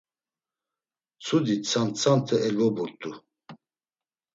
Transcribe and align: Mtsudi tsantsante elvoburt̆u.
Mtsudi 1.17 1.55
tsantsante 1.65 2.35
elvoburt̆u. 2.47 3.11